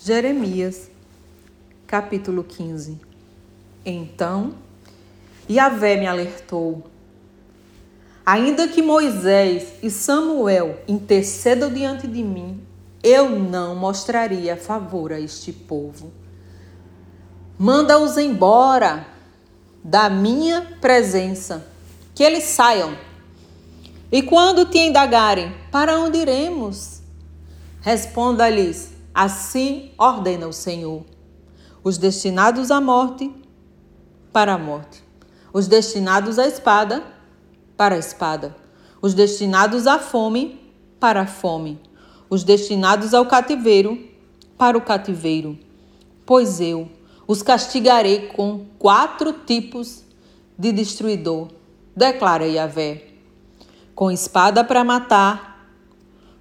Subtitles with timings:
[0.00, 0.88] Jeremias,
[1.84, 3.00] capítulo 15.
[3.84, 4.54] Então,
[5.50, 6.84] Yahvé me alertou.
[8.24, 12.62] Ainda que Moisés e Samuel intercedam diante de mim,
[13.02, 16.12] eu não mostraria favor a este povo.
[17.58, 19.04] Manda-os embora
[19.82, 21.66] da minha presença,
[22.14, 22.96] que eles saiam.
[24.12, 27.00] E quando te indagarem, para onde iremos?
[27.80, 31.02] Responda-lhes: Assim ordena o Senhor.
[31.82, 33.28] Os destinados à morte,
[34.32, 35.02] para a morte.
[35.52, 37.02] Os destinados à espada,
[37.76, 38.54] para a espada.
[39.02, 41.80] Os destinados à fome, para a fome.
[42.30, 43.98] Os destinados ao cativeiro,
[44.56, 45.58] para o cativeiro.
[46.24, 46.88] Pois eu
[47.26, 50.04] os castigarei com quatro tipos
[50.56, 51.48] de destruidor,
[51.96, 53.02] declara Yahvé:
[53.96, 55.68] com espada para matar,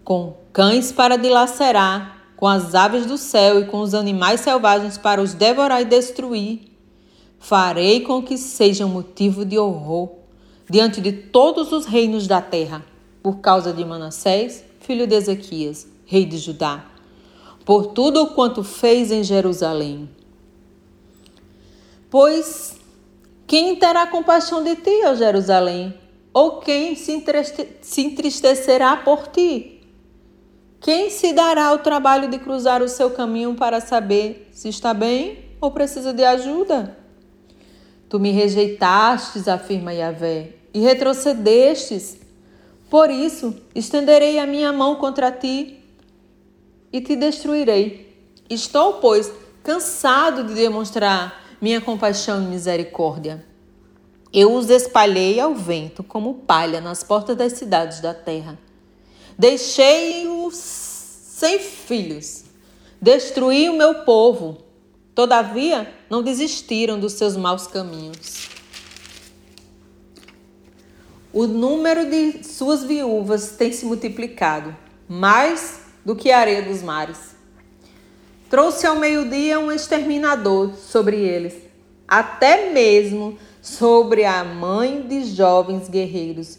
[0.04, 5.22] com cães para dilacerar, com as aves do céu e com os animais selvagens para
[5.22, 6.72] os devorar e destruir.
[7.40, 10.12] Farei com que sejam motivo de horror
[10.70, 12.86] diante de todos os reinos da terra,
[13.24, 16.86] por causa de Manassés, filho de Ezequias, rei de Judá,
[17.66, 20.10] por tudo o quanto fez em Jerusalém.
[22.10, 22.78] Pois
[23.48, 25.94] quem terá compaixão de ti, ó Jerusalém?
[26.34, 27.14] Ou quem se
[28.02, 29.77] entristecerá por ti?
[30.88, 35.38] Quem se dará o trabalho de cruzar o seu caminho para saber se está bem
[35.60, 36.98] ou precisa de ajuda?
[38.08, 42.18] Tu me rejeitastes, afirma Yahvé, e retrocedestes.
[42.90, 45.78] Por isso, estenderei a minha mão contra ti
[46.94, 48.18] e te destruirei.
[48.50, 49.30] Estou, pois,
[49.62, 53.44] cansado de demonstrar minha compaixão e misericórdia.
[54.32, 58.58] Eu os espalhei ao vento como palha nas portas das cidades da terra.
[59.38, 62.46] Deixei-os sem filhos,
[63.00, 64.58] destruí o meu povo.
[65.14, 68.50] Todavia, não desistiram dos seus maus caminhos.
[71.32, 74.76] O número de suas viúvas tem se multiplicado,
[75.08, 77.36] mais do que a areia dos mares.
[78.50, 81.54] Trouxe ao meio-dia um exterminador sobre eles,
[82.08, 86.58] até mesmo sobre a mãe de jovens guerreiros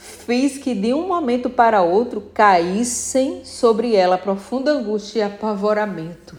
[0.00, 6.36] fiz que de um momento para outro caíssem sobre ela profunda angústia e apavoramento.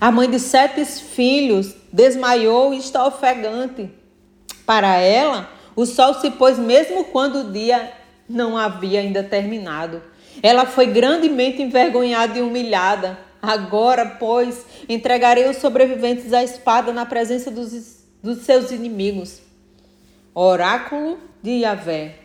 [0.00, 3.90] A mãe de sete filhos desmaiou e está ofegante.
[4.64, 7.92] Para ela, o sol se pôs mesmo quando o dia
[8.26, 10.02] não havia ainda terminado.
[10.42, 13.18] Ela foi grandemente envergonhada e humilhada.
[13.40, 19.42] Agora, pois, entregarei os sobreviventes à espada na presença dos, dos seus inimigos.
[20.34, 22.21] Oráculo de Yahvé.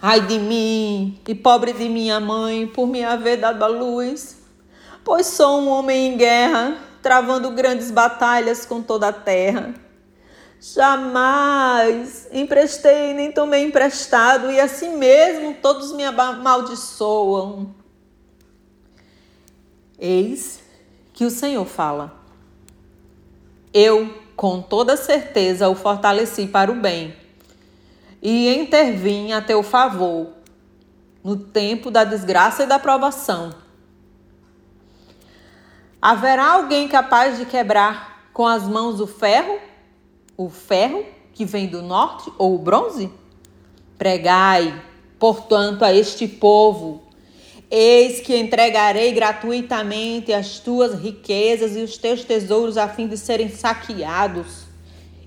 [0.00, 4.38] Ai de mim, e pobre de minha mãe, por me haver dado a luz,
[5.02, 9.74] pois sou um homem em guerra, travando grandes batalhas com toda a terra.
[10.60, 17.74] Jamais emprestei nem tomei emprestado, e assim mesmo todos me amaldiçoam.
[19.98, 20.60] Eis
[21.12, 22.14] que o Senhor fala.
[23.74, 27.16] Eu, com toda certeza, o fortaleci para o bem
[28.22, 30.28] e intervim a teu favor
[31.22, 33.52] no tempo da desgraça e da provação.
[36.00, 39.58] Haverá alguém capaz de quebrar com as mãos o ferro?
[40.36, 43.10] O ferro que vem do norte ou o bronze?
[43.98, 44.80] Pregai,
[45.18, 47.02] portanto, a este povo:
[47.68, 53.48] Eis que entregarei gratuitamente as tuas riquezas e os teus tesouros a fim de serem
[53.48, 54.66] saqueados.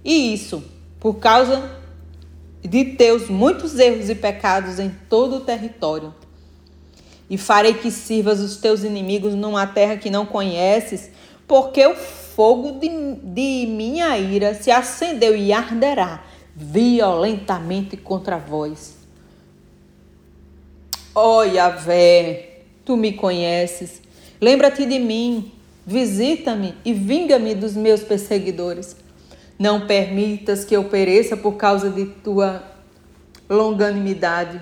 [0.03, 0.63] E isso
[0.99, 1.80] por causa
[2.61, 6.13] de teus muitos erros e pecados em todo o território.
[7.29, 11.09] E farei que sirvas os teus inimigos numa terra que não conheces,
[11.47, 16.23] porque o fogo de, de minha ira se acendeu e arderá
[16.55, 18.95] violentamente contra vós.
[21.13, 24.01] Ó oh, Yahvé, tu me conheces,
[24.39, 25.51] lembra-te de mim,
[25.85, 28.95] visita-me e vinga-me dos meus perseguidores.
[29.61, 32.63] Não permitas que eu pereça por causa de tua
[33.47, 34.59] longanimidade.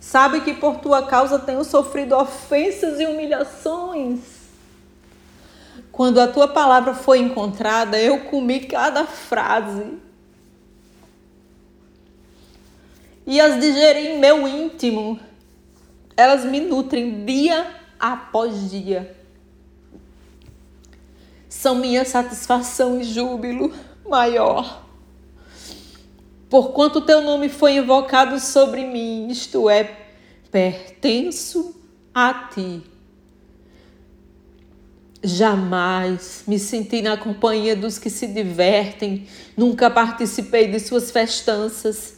[0.00, 4.18] Sabe que por tua causa tenho sofrido ofensas e humilhações.
[5.92, 9.96] Quando a tua palavra foi encontrada, eu comi cada frase
[13.24, 15.20] e as digeri em meu íntimo.
[16.16, 17.64] Elas me nutrem dia
[17.96, 19.16] após dia.
[21.48, 23.72] São minha satisfação e júbilo
[24.08, 24.84] maior.
[26.48, 29.96] Porquanto teu nome foi invocado sobre mim, isto é,
[30.50, 31.74] pertenço
[32.14, 32.82] a ti.
[35.22, 39.26] Jamais me senti na companhia dos que se divertem,
[39.56, 42.14] nunca participei de suas festanças.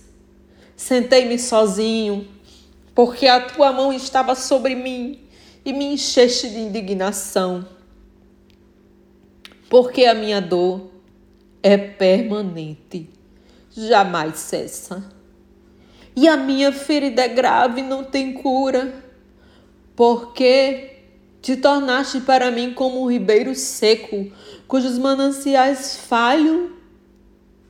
[0.76, 2.28] Sentei-me sozinho,
[2.94, 5.20] porque a tua mão estava sobre mim
[5.64, 7.66] e me encheste de indignação.
[9.70, 10.97] Porque a minha dor
[11.62, 13.08] é permanente,
[13.70, 15.04] jamais cessa.
[16.14, 19.04] E a minha ferida é grave, não tem cura,
[19.94, 20.96] porque
[21.40, 24.30] te tornaste para mim como um ribeiro seco,
[24.66, 26.70] cujos mananciais falham.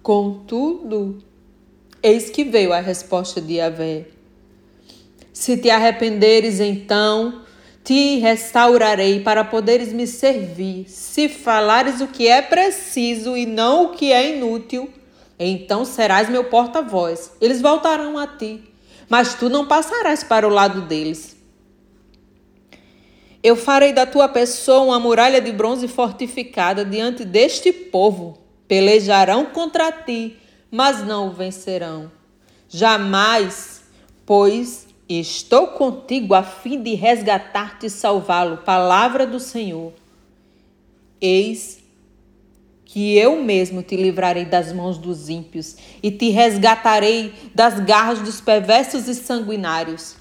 [0.02, 1.19] Contudo,
[2.02, 4.06] eis que veio a resposta de Yahvé.
[5.32, 7.43] Se te arrependeres, então
[7.85, 10.89] te restaurarei para poderes me servir.
[10.89, 14.91] Se falares o que é preciso e não o que é inútil,
[15.39, 17.33] então serás meu porta-voz.
[17.41, 18.63] Eles voltarão a ti,
[19.09, 21.37] mas tu não passarás para o lado deles.
[23.43, 28.39] Eu farei da tua pessoa uma muralha de bronze fortificada diante deste povo.
[28.67, 30.37] Pelejarão contra ti,
[30.71, 32.11] mas não o vencerão.
[32.69, 33.83] Jamais,
[34.27, 38.59] pois estou contigo a fim de resgatar-te e salvá-lo.
[38.59, 39.93] Palavra do Senhor.
[41.21, 41.79] Eis
[42.85, 48.41] que eu mesmo te livrarei das mãos dos ímpios e te resgatarei das garras dos
[48.41, 50.18] perversos e sanguinários